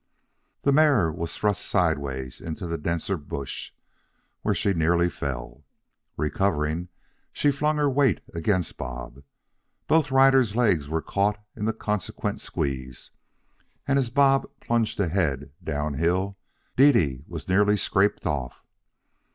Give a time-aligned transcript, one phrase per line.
[0.63, 3.71] The mare was thrust sidewise into the denser bush,
[4.41, 5.63] where she nearly fell.
[6.17, 6.87] Recovering,
[7.31, 9.21] she flung her weight against Bob.
[9.85, 13.11] Both riders' legs were caught in the consequent squeeze,
[13.87, 16.35] and, as Bob plunged ahead down hill,
[16.75, 18.63] Dede was nearly scraped off.